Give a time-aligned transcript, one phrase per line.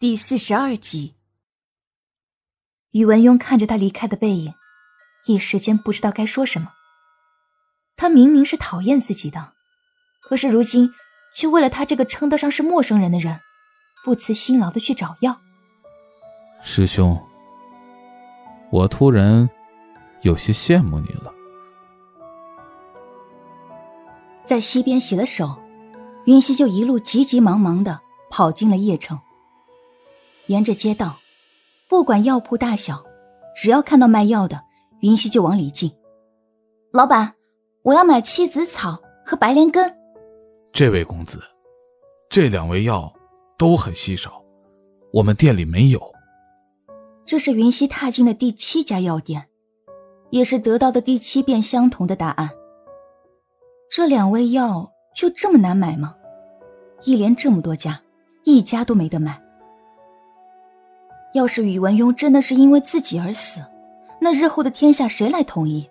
[0.00, 1.16] 第四十二集，
[2.92, 4.54] 宇文邕看着他离开的背影，
[5.26, 6.70] 一时间不知道该说什么。
[7.96, 9.54] 他明明是讨厌自己的，
[10.20, 10.92] 可是如今
[11.34, 13.40] 却为了他这个称得上是陌生人的人，
[14.04, 15.40] 不辞辛劳的去找药。
[16.62, 17.20] 师兄，
[18.70, 19.50] 我突然
[20.22, 21.34] 有些羡慕你了。
[24.44, 25.60] 在溪边洗了手，
[26.26, 29.18] 云溪就一路急急忙忙的跑进了邺城。
[30.48, 31.18] 沿着街道，
[31.88, 33.04] 不管药铺大小，
[33.54, 34.62] 只要看到卖药的，
[35.00, 35.92] 云溪就往里进。
[36.92, 37.34] 老板，
[37.82, 39.94] 我要买七子草和白莲根。
[40.72, 41.38] 这位公子，
[42.30, 43.12] 这两味药
[43.58, 44.42] 都很稀少，
[45.12, 46.00] 我们店里没有。
[47.26, 49.48] 这是云溪踏进的第七家药店，
[50.30, 52.50] 也是得到的第七遍相同的答案。
[53.90, 56.14] 这两味药就这么难买吗？
[57.04, 58.00] 一连这么多家，
[58.44, 59.42] 一家都没得买。
[61.34, 63.60] 要是宇文邕真的是因为自己而死，
[64.20, 65.88] 那日后的天下谁来统一？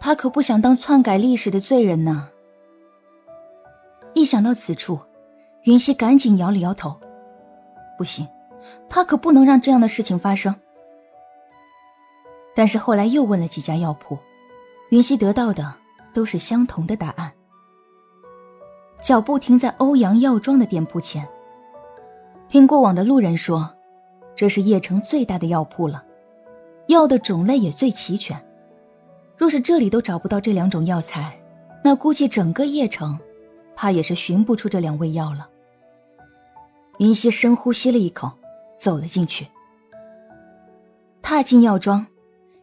[0.00, 2.30] 他可不想当篡改历史的罪人呢。
[4.14, 4.98] 一想到此处，
[5.64, 6.98] 云溪赶紧摇了摇头，
[7.96, 8.26] 不行，
[8.88, 10.54] 他可不能让这样的事情发生。
[12.54, 14.18] 但是后来又问了几家药铺，
[14.90, 15.74] 云溪得到的
[16.14, 17.32] 都是相同的答案。
[19.02, 21.28] 脚步停在欧阳药妆的店铺前，
[22.48, 23.77] 听过往的路人说。
[24.38, 26.04] 这是邺城最大的药铺了，
[26.86, 28.40] 药的种类也最齐全。
[29.36, 31.40] 若是这里都找不到这两种药材，
[31.82, 33.18] 那估计整个邺城，
[33.74, 35.48] 怕也是寻不出这两味药了。
[36.98, 38.30] 云溪深呼吸了一口，
[38.78, 39.48] 走了进去。
[41.20, 42.06] 踏进药庄，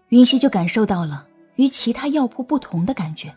[0.08, 3.36] 云溪就感受到了与其他药铺不同的感觉。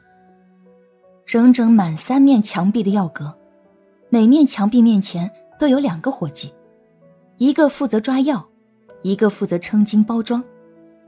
[1.26, 3.36] 整整满三面墙壁的药阁，
[4.10, 6.52] 每面墙壁面前都有两个伙计。
[7.38, 8.48] 一个负责抓药，
[9.02, 10.42] 一个负责称斤包装，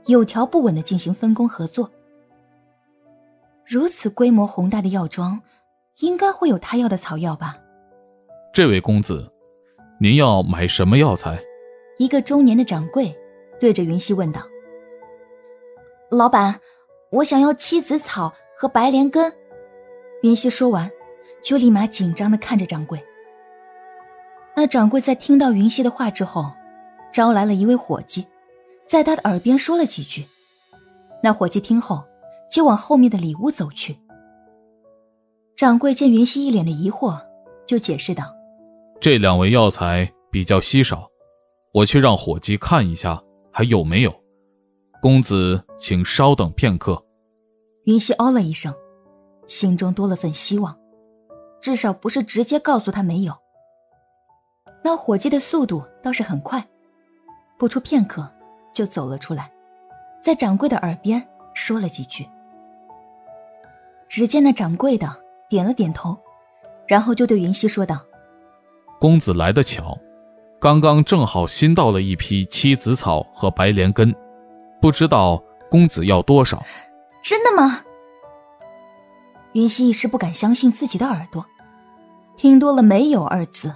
[0.05, 1.91] 有条不紊的进行分工合作。
[3.65, 5.41] 如此规模宏大的药庄，
[5.99, 7.57] 应该会有他要的草药吧？
[8.53, 9.29] 这位公子，
[9.99, 11.37] 您要买什么药材？
[11.97, 13.13] 一个中年的掌柜
[13.59, 14.41] 对着云溪问道
[16.09, 16.61] ：“老板，
[17.11, 19.33] 我想要七子草和白莲根。”
[20.23, 20.89] 云溪说完，
[21.43, 23.05] 就立马紧张的看着掌柜。
[24.55, 26.51] 那掌柜在听到云溪的话之后，
[27.11, 28.27] 招来了一位伙计，
[28.87, 30.27] 在他的耳边说了几句。
[31.23, 32.03] 那伙计听后，
[32.51, 33.97] 就往后面的里屋走去。
[35.55, 37.21] 掌柜见云溪一脸的疑惑，
[37.67, 38.35] 就解释道
[38.99, 41.07] ：“这两味药材比较稀少，
[41.73, 44.13] 我去让伙计看一下还有没有。
[45.01, 47.05] 公子请稍等片刻。”
[47.85, 48.73] 云溪哦了一声，
[49.47, 50.77] 心中多了份希望，
[51.61, 53.40] 至少不是直接告诉他没有。
[54.83, 56.65] 那伙计的速度倒是很快，
[57.57, 58.29] 不出片刻
[58.73, 59.51] 就走了出来，
[60.21, 62.27] 在掌柜的耳边说了几句。
[64.07, 65.07] 只见那掌柜的
[65.47, 66.17] 点了点头，
[66.87, 68.01] 然后就对云溪说道
[68.99, 69.97] ：“公子来得巧，
[70.59, 74.13] 刚刚正好新到了一批七子草和白莲根，
[74.81, 76.61] 不知道公子要多少？”
[77.23, 77.83] 真的吗？
[79.53, 81.45] 云溪一时不敢相信自己的耳朵，
[82.35, 83.75] 听多了“没有”二字。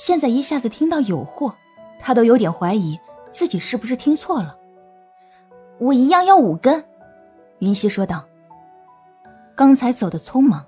[0.00, 1.54] 现在一下子听到有货，
[1.98, 2.98] 他都有点怀疑
[3.30, 4.56] 自己是不是听错了。
[5.78, 6.82] 我一样要五根，
[7.58, 8.24] 云溪说道。
[9.54, 10.64] 刚才走的匆忙，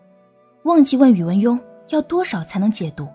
[0.65, 3.09] 忘记问宇文邕要多少才能解毒。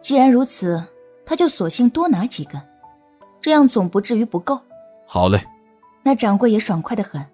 [0.00, 0.82] 既然如此，
[1.24, 2.60] 他就索性多拿几根，
[3.40, 4.58] 这样总不至于不够。
[5.06, 5.46] 好嘞，
[6.02, 7.24] 那掌柜也爽快的很，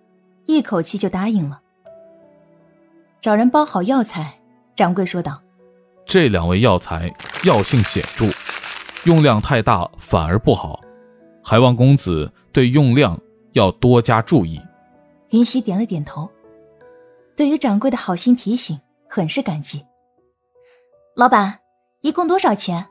[0.45, 1.63] 一口气就答应了。
[3.23, 4.39] 找人包好药材，
[4.75, 5.41] 掌柜说道。
[6.07, 7.13] 这两味药材
[7.45, 8.27] 药性显著，
[9.05, 10.81] 用量太大反而不好，
[11.43, 13.19] 还望公子对用量
[13.53, 14.61] 要多加注意。
[15.31, 16.31] 云溪点了点头，
[17.35, 18.79] 对于掌柜的好心提醒，
[19.09, 19.85] 很是感激。
[21.17, 21.59] 老板，
[22.03, 22.87] 一共多少钱？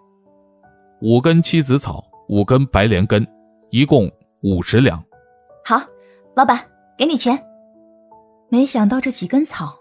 [1.01, 3.25] 五根七子草，五根白莲根，
[3.69, 4.11] 一共
[4.41, 5.01] 五十两。
[5.63, 5.79] 好，
[6.35, 6.59] 老板，
[6.97, 7.41] 给你钱。
[8.49, 9.77] 没想到这几根草，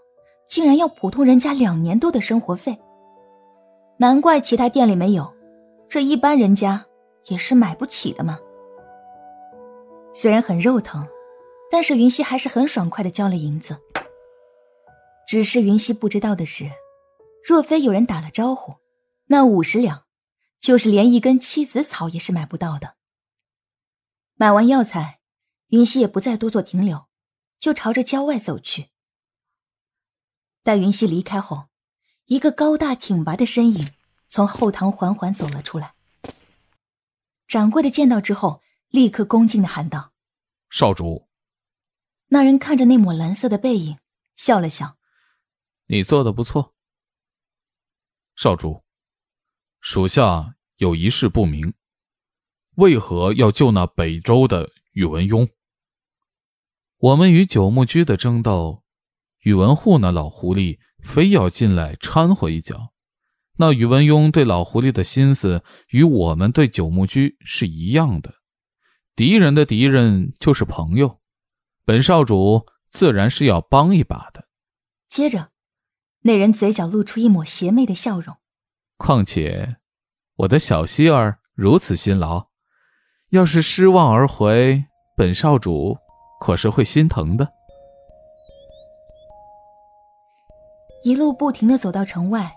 [0.49, 2.79] 竟然要普通人家两年多的生活费。
[4.03, 5.33] 难怪其他店里没有，
[5.89, 6.87] 这一般人家
[7.29, 8.37] 也是买不起的嘛。
[10.13, 11.07] 虽然很肉疼，
[11.71, 13.79] 但是云溪还是很爽快的交了银子。
[15.25, 16.69] 只是云溪不知道的是，
[17.45, 18.79] 若非有人打了招呼，
[19.27, 20.03] 那五十两
[20.59, 22.97] 就是连一根七子草也是买不到的。
[24.35, 25.21] 买完药材，
[25.69, 27.07] 云溪也不再多做停留，
[27.61, 28.89] 就朝着郊外走去。
[30.65, 31.69] 待云溪离开后。
[32.33, 33.93] 一个高大挺拔的身影
[34.27, 35.93] 从后堂缓缓走了出来，
[37.47, 40.15] 掌柜的见到之后，立刻恭敬的喊道
[40.71, 41.29] ：“少主。”
[42.29, 43.99] 那人看着那抹蓝色的背影，
[44.35, 44.97] 笑了笑
[45.89, 46.75] ：“你做的不错。”
[48.35, 48.83] 少主，
[49.83, 51.75] 属下有一事不明，
[52.77, 55.51] 为何要救那北周的宇文邕？
[56.97, 58.83] 我们与九牧居的争斗，
[59.41, 62.93] 宇文护那老狐狸非要进来掺和一脚。
[63.57, 68.35] 那宇文邕对老狐狸的心思与我们对九牧居是一样的，
[69.15, 71.21] 敌人的敌人就是朋友，
[71.85, 74.49] 本少主自然是要帮一把的。
[75.09, 75.51] 接着。
[76.25, 78.37] 那人嘴角露出一抹邪魅的笑容。
[78.97, 79.79] 况且，
[80.37, 82.47] 我的小希儿如此辛劳，
[83.31, 84.85] 要是失望而回，
[85.17, 85.99] 本少主
[86.41, 87.53] 可是会心疼的。
[91.05, 92.53] 一路不停的走到城外，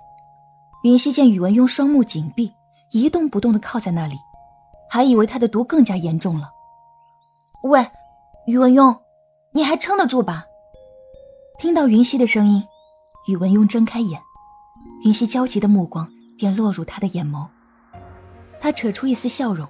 [0.83, 2.53] 云溪见宇文邕双目紧闭，
[2.91, 4.15] 一动不动的靠在那里，
[4.89, 6.51] 还以为他的毒更加严重了。
[7.63, 7.83] 喂，
[8.45, 8.99] 宇文邕，
[9.51, 10.45] 你还撑得住吧？
[11.57, 12.63] 听到云溪的声音。
[13.27, 14.21] 宇文邕睁开眼，
[15.03, 16.07] 云溪焦急的目光
[16.37, 17.47] 便落入他的眼眸。
[18.59, 19.67] 他扯出一丝笑容：“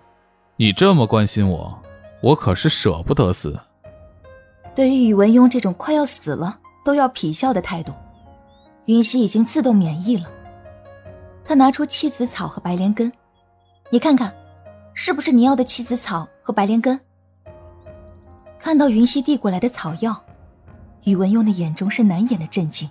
[0.58, 1.82] 你这么关心我，
[2.22, 3.58] 我可是舍不得死。”
[4.76, 7.94] 对于宇文邕这种快要死了都要痞笑的态度，
[8.86, 10.32] 云溪已经自动免疫了。
[11.44, 13.12] 他拿出七子草和白莲根，
[13.92, 14.34] 你看看，
[14.94, 17.00] 是不是你要的七子草和白莲根？
[18.58, 20.24] 看到云溪递过来的草药，
[21.04, 22.90] 宇文邕的眼中是难掩的震惊。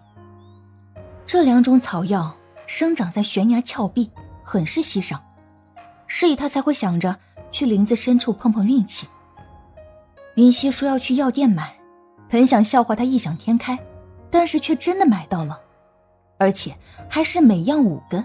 [1.26, 2.36] 这两种草药
[2.66, 4.10] 生长在悬崖峭壁，
[4.44, 5.20] 很是稀少，
[6.06, 7.18] 所以他才会想着
[7.50, 9.08] 去林子深处碰碰运气。
[10.36, 11.76] 云溪说要去药店买，
[12.28, 13.76] 本想笑话他异想天开，
[14.30, 15.60] 但是却真的买到了，
[16.44, 16.76] 而且
[17.08, 18.22] 还是每样五根。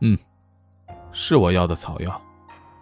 [0.00, 0.18] 嗯，
[1.12, 2.20] 是我要的草药。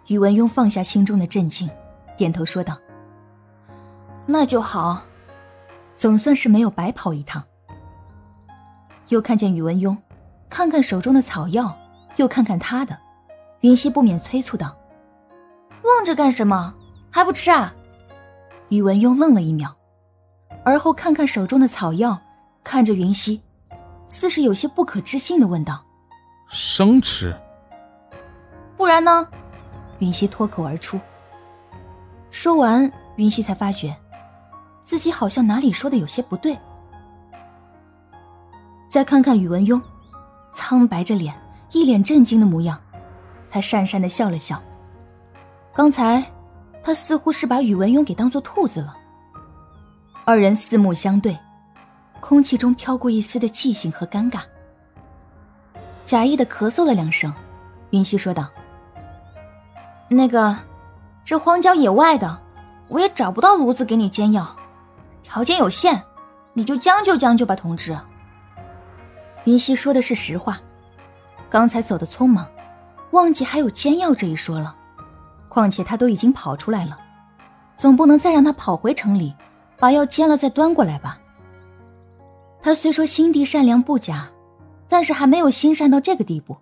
[0.07, 1.69] 宇文邕放下心中的震惊，
[2.17, 2.75] 点头说道
[4.25, 5.03] ：“那就好，
[5.95, 7.43] 总算是没有白跑一趟。”
[9.09, 9.95] 又看见宇文邕，
[10.49, 11.77] 看看手中的草药，
[12.15, 12.97] 又看看他的，
[13.61, 14.75] 云溪不免催促道
[15.85, 16.73] ：“愣着干什么？
[17.11, 17.75] 还不吃啊？”
[18.69, 19.75] 宇文邕愣了一秒，
[20.65, 22.19] 而后看看手中的草药，
[22.63, 23.43] 看着云溪，
[24.05, 25.83] 似是有些不可置信的问道
[26.49, 27.35] ：“生吃？
[28.75, 29.27] 不然呢？”
[29.99, 30.99] 云溪脱口而出。
[32.29, 33.95] 说完，云溪才发觉，
[34.81, 36.57] 自己好像哪里说的有些不对。
[38.89, 39.81] 再看看宇文邕，
[40.51, 41.33] 苍白着脸，
[41.71, 42.79] 一脸震惊的模样。
[43.49, 44.61] 他讪讪的笑了笑。
[45.73, 46.23] 刚才，
[46.83, 48.97] 他似乎是把宇文邕给当做兔子了。
[50.25, 51.37] 二人四目相对，
[52.25, 54.43] 空气中飘过一丝的寂静和尴尬。
[56.05, 57.33] 假意的咳嗽了两声，
[57.89, 58.49] 云溪说道
[60.07, 60.55] ：“那个，
[61.25, 62.41] 这荒郊野外的，
[62.87, 64.55] 我也找不到炉子给你煎药，
[65.21, 66.01] 条件有限，
[66.53, 67.93] 你就将就将就吧，同志。”
[69.43, 70.61] 云溪说的是实话，
[71.49, 72.47] 刚才走的匆忙，
[73.11, 74.73] 忘记还有煎药这一说了。
[75.49, 76.97] 况且他都已经跑出来了，
[77.75, 79.35] 总不能再让他跑回城里，
[79.77, 81.19] 把药煎了再端过来吧。
[82.63, 84.29] 他虽说心地善良不假，
[84.87, 86.55] 但是还没有心善到这个地步，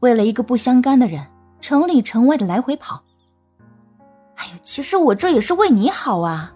[0.00, 1.28] 为了一个不相干的人，
[1.60, 3.04] 城里城外的来回跑。
[4.34, 6.54] 哎呦，其实我这也是为你好啊，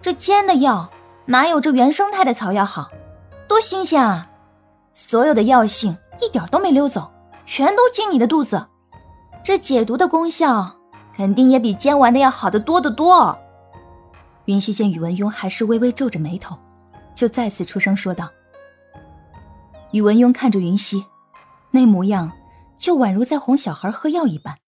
[0.00, 0.90] 这煎的药
[1.26, 2.92] 哪有这原生态的草药好，
[3.48, 4.30] 多新鲜啊！
[4.92, 7.10] 所有的药性一点都没溜走，
[7.44, 8.68] 全都进你的肚子，
[9.42, 10.76] 这解毒的功效
[11.16, 13.36] 肯定也比煎完的要好得多得多。
[14.44, 16.56] 云溪见宇文邕还是微微皱着眉头，
[17.14, 18.32] 就再次出声说道
[19.92, 21.06] ：“宇文邕看着云溪，
[21.70, 22.36] 那模样
[22.78, 24.58] 就宛如在哄小孩喝药一般。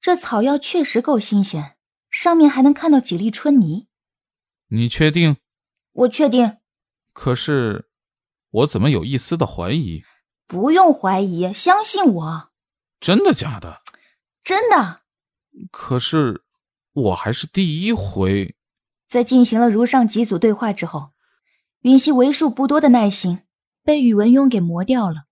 [0.00, 1.76] 这草药确实够新鲜，
[2.10, 3.88] 上面还能看到几粒春泥。
[4.68, 5.36] 你确定？
[5.92, 6.58] 我确定。
[7.12, 7.90] 可是。”
[8.50, 10.02] 我怎么有一丝的怀疑？
[10.46, 12.52] 不用怀疑，相信我。
[13.00, 13.82] 真的假的？
[14.42, 15.02] 真的。
[15.70, 16.44] 可是
[16.92, 18.56] 我还是第一回。
[19.08, 21.10] 在进行了如上几组对话之后，
[21.86, 23.44] 云溪为数不多的耐心
[23.84, 25.26] 被宇文邕给磨掉了。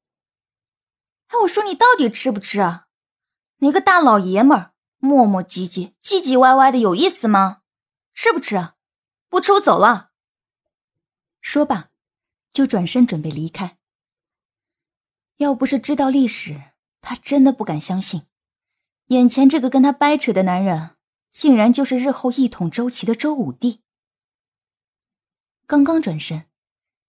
[1.27, 2.87] 哎，我说你到底吃不吃啊？
[3.57, 7.63] 你个大老爷们儿，磨磨唧唧、唧唧歪歪的，有意思吗？
[8.13, 8.75] 吃不吃？
[9.29, 10.13] 不吃我走了。
[11.41, 11.91] 说罢。
[12.53, 13.79] 就转身准备离开。
[15.39, 16.71] 要不是知道历史，
[17.01, 18.29] 他真的不敢相信，
[19.09, 20.91] 眼前这个跟他掰扯的男人，
[21.33, 23.81] 竟然就是日后一统周齐的周武帝。
[25.67, 26.47] 刚刚转身，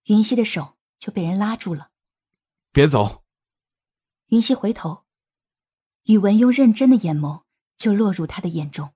[0.05, 1.89] 云溪的手就被人拉住了。
[2.71, 3.23] 别走！
[4.27, 5.03] 云溪回头，
[6.03, 7.43] 宇文邕认真的眼眸
[7.77, 8.93] 就落入他的眼中。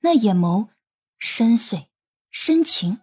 [0.00, 0.68] 那眼眸
[1.18, 1.86] 深邃、
[2.30, 3.00] 深情，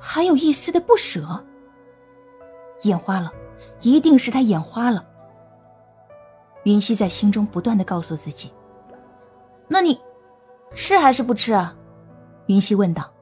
[0.00, 1.46] 还有一丝的不舍。
[2.82, 3.30] 眼花了，
[3.82, 5.06] 一定是他眼花了。
[6.64, 8.52] 云溪在心中不断的告诉自己
[9.68, 10.00] ：“那你
[10.74, 11.76] 吃还是不吃啊？”
[12.48, 13.13] 云溪问道。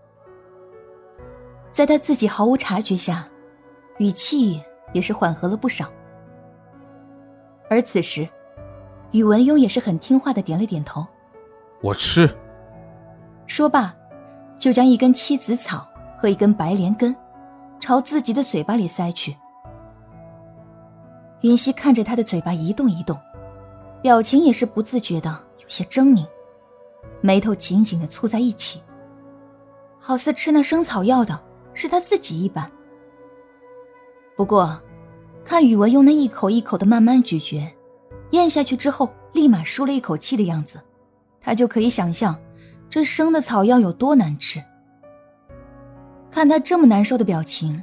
[1.72, 3.26] 在他自己毫无察觉下，
[3.98, 4.60] 语气
[4.92, 5.86] 也是缓和了不少。
[7.70, 8.28] 而此时，
[9.12, 11.06] 宇文邕也是很听话的点了点头
[11.82, 12.28] ：“我吃。”
[13.46, 13.94] 说罢，
[14.58, 15.88] 就将一根七子草
[16.18, 17.14] 和一根白莲根
[17.80, 19.36] 朝自己的嘴巴里塞去。
[21.40, 23.18] 云溪看着他的嘴巴一动一动，
[24.02, 26.26] 表情也是不自觉的有些狰狞，
[27.20, 28.80] 眉头紧紧的蹙在一起，
[29.98, 31.42] 好似吃那生草药的
[31.74, 32.70] 是他自己一般。
[34.36, 34.80] 不过，
[35.44, 37.74] 看宇文用那一口一口的慢慢咀嚼，
[38.30, 40.80] 咽下去之后立马舒了一口气的样子，
[41.40, 42.36] 他就可以想象。
[42.88, 44.62] 这生的草药有多难吃？
[46.30, 47.82] 看他这么难受的表情，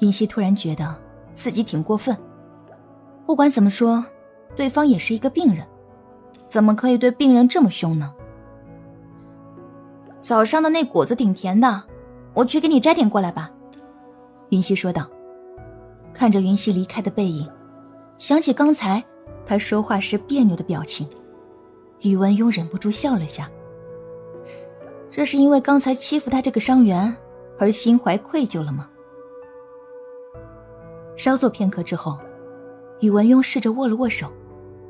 [0.00, 1.00] 云溪突然觉得
[1.34, 2.16] 自己挺过分。
[3.26, 4.04] 不管怎么说，
[4.54, 5.66] 对方也是一个病人，
[6.46, 8.14] 怎么可以对病人这么凶呢？
[10.20, 11.82] 早上的那果子挺甜的，
[12.34, 13.50] 我去给你摘点过来吧。”
[14.50, 15.08] 云溪说道。
[16.12, 17.50] 看着云溪离开的背影，
[18.18, 19.02] 想起刚才
[19.44, 21.08] 他说话时别扭的表情，
[22.02, 23.50] 宇文邕忍不住笑了下。
[25.10, 27.16] 这是因为刚才欺负他这个伤员
[27.58, 28.88] 而心怀愧疚了吗？
[31.16, 32.16] 稍作片刻之后，
[33.00, 34.32] 宇文邕试着握了握手，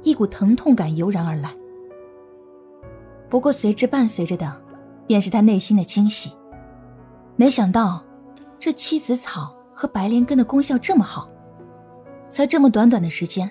[0.03, 1.57] 一股疼痛感油然而来。
[3.31, 4.63] 不过随之伴随着的，
[5.07, 6.31] 便是他内心的惊喜。
[7.37, 8.03] 没想到，
[8.59, 11.29] 这七子草和白莲根的功效这么好，
[12.29, 13.51] 才这么短短的时间，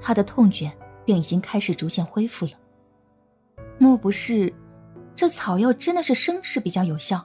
[0.00, 0.70] 他的痛觉
[1.04, 2.52] 便已经开始逐渐恢复了。
[3.78, 4.52] 莫不是？
[5.14, 7.24] 这草药真的是生吃比较有效。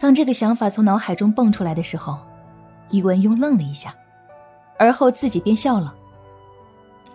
[0.00, 2.18] 当这个想法从脑海中蹦出来的时候，
[2.90, 3.94] 宇文邕愣了一下，
[4.78, 5.94] 而后自己便笑了。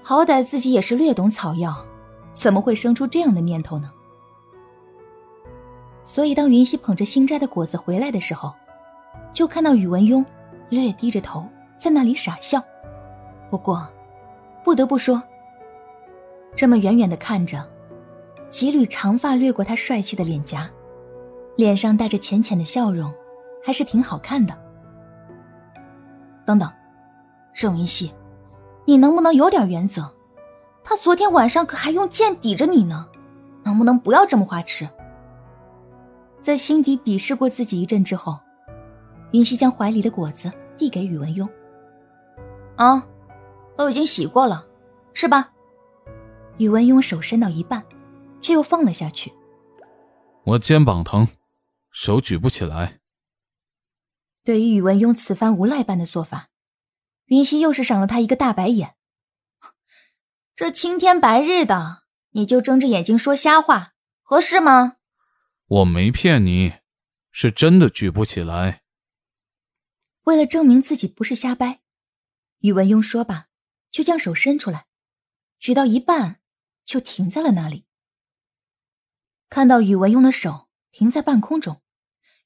[0.02, 1.86] 好歹自己也是略懂草药，
[2.34, 3.92] 怎么会生出这样的念头呢？
[6.04, 8.54] 所以当云溪捧着新摘的果子回来的时候，
[9.34, 10.24] 就看到宇文邕
[10.70, 12.62] 略低着头在那里傻笑。
[13.50, 13.88] 不过，
[14.64, 15.24] 不得不说，
[16.56, 17.66] 这么远远的看着。
[18.50, 20.70] 几缕长发掠过他帅气的脸颊，
[21.56, 23.12] 脸上带着浅浅的笑容，
[23.64, 24.56] 还是挺好看的。
[26.46, 26.72] 等等，
[27.54, 28.14] 郑云熙，
[28.86, 30.14] 你能不能有点原则？
[30.84, 33.08] 他昨天晚上可还用剑抵着你呢，
[33.64, 34.88] 能不能不要这么花痴？
[36.44, 38.40] 在心底鄙视过自己一阵之后，
[39.32, 41.50] 云溪将怀里的果子递给宇文邕。
[42.76, 43.08] 啊，
[43.76, 44.68] 都已经洗过了，
[45.14, 45.52] 吃吧。
[46.58, 47.84] 宇文邕手伸到一半。
[48.44, 49.34] 却又放了下去。
[50.44, 51.30] 我肩膀疼，
[51.90, 53.00] 手举不起来。
[54.44, 56.50] 对于宇文邕此番无赖般的做法，
[57.28, 58.96] 云溪又是赏了他一个大白眼。
[60.54, 64.98] 这青天白日的，你就睁着眼睛说瞎话，合适吗？
[65.74, 66.82] 我没骗你，
[67.32, 68.84] 是真的举不起来。
[70.26, 71.82] 为了证明自己不是瞎掰，
[72.60, 73.48] 宇文邕说罢，
[73.90, 74.86] 就将手伸出来，
[75.58, 76.42] 举到一半，
[76.86, 77.88] 就停在了那里。
[79.50, 81.82] 看到宇文邕的手停在半空中，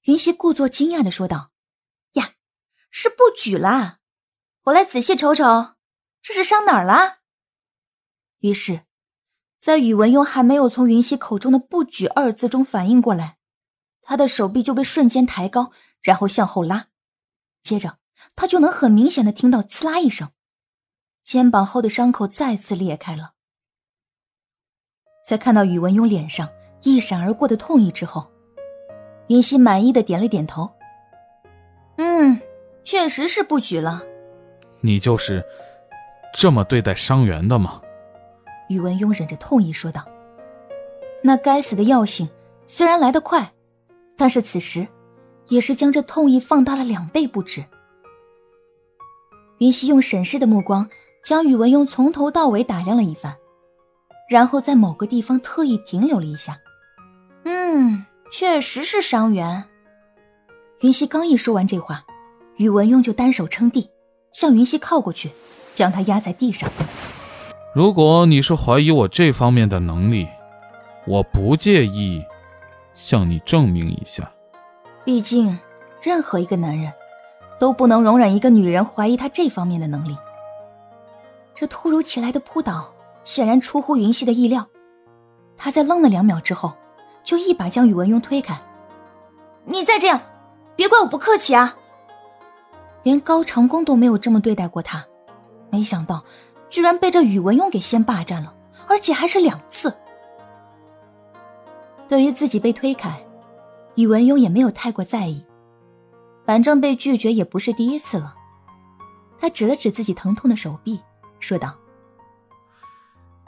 [0.04, 1.52] 云溪故作惊讶的说道
[2.14, 2.36] ：“呀，
[2.90, 4.00] 是不举啦！
[4.64, 5.76] 我来仔细瞅瞅，
[6.22, 7.20] 这是伤哪儿了？”
[8.40, 8.87] 于是，
[9.68, 13.36] 在宇文邕还没有从云溪口中的“不举”二字中反应过来，
[14.02, 16.86] 他的手臂就被瞬间抬高，然后向后拉，
[17.62, 17.98] 接着
[18.34, 20.30] 他就能很明显的听到“刺啦”一声，
[21.22, 23.34] 肩膀后的伤口再次裂开了。
[25.22, 26.48] 在看到宇文邕脸上，
[26.84, 28.32] 一闪而过的痛意之后，
[29.28, 30.72] 云溪满意的点了点头。
[31.98, 32.40] 嗯，
[32.86, 34.02] 确实是不举了。
[34.80, 35.44] 你就是
[36.34, 37.82] 这么对待伤员的吗？
[38.70, 40.08] 宇文邕忍着痛意说道。
[41.24, 42.30] 那该死的药性
[42.66, 43.54] 虽然来得快，
[44.16, 44.88] 但是此时
[45.48, 47.64] 也是将这痛意放大了两倍不止。
[49.60, 50.90] 云溪用审视的目光
[51.24, 53.36] 将宇文邕从头到尾打量了一番，
[54.30, 56.60] 然后在某个地方特意停留了一下。
[57.46, 59.66] 嗯，确实是伤员。
[60.82, 62.06] 云溪刚一说完这话，
[62.58, 63.90] 宇文邕就单手撑地，
[64.32, 65.32] 向云溪靠过去，
[65.74, 66.70] 将他压在地上。
[67.78, 70.28] 如果你是怀疑我这方面的能力，
[71.06, 72.26] 我不介意
[72.92, 74.32] 向你证明一下。
[75.06, 75.60] 毕竟，
[76.02, 76.92] 任何一个男人，
[77.60, 80.18] 都不能容忍一个女人怀疑他这方面的能力。
[81.54, 82.92] 这突如其来的扑倒，
[83.24, 84.66] 显然出乎云溪的意料。
[85.56, 86.74] 他在愣了两秒之后，
[87.24, 88.60] 就一把将宇文邕推开。
[89.66, 90.20] 你再这样，
[90.76, 91.78] 别怪我不客气啊！
[93.04, 95.06] 连高长恭都没有这么对待过他，
[95.70, 96.24] 没想到
[96.78, 98.54] 居然被这宇文邕给先霸占了，
[98.88, 99.98] 而且还是两次。
[102.08, 103.26] 对于自己被推开，
[103.96, 105.44] 宇文邕也没有太过在意，
[106.46, 108.36] 反正被拒绝也不是第一次了。
[109.40, 111.02] 他指了指自己疼痛的手臂，
[111.40, 111.76] 说道：“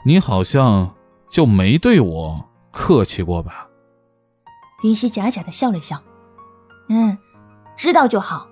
[0.04, 0.92] 你好像
[1.30, 3.68] 就没对我客气过吧？”
[4.82, 6.02] 云溪假假的笑了笑
[6.90, 7.16] ：“嗯，
[7.76, 8.48] 知道就好。”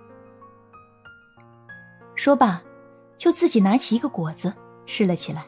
[2.15, 2.63] 说罢，
[3.17, 4.55] 就自己拿起一个果子
[4.89, 5.45] 吃了起来。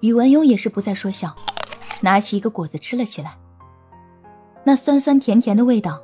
[0.00, 1.34] 宇文邕也是不再说笑，
[2.02, 3.38] 拿起一个果子吃了起来。
[4.64, 6.02] 那酸酸甜甜的味道，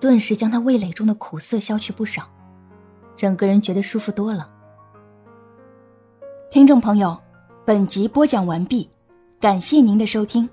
[0.00, 2.28] 顿时将他味蕾中的苦涩消去不少。
[3.16, 4.50] 整个人觉得舒服多了。
[6.50, 7.16] 听众朋友，
[7.64, 8.90] 本集播讲完毕，
[9.40, 10.50] 感谢您的收听。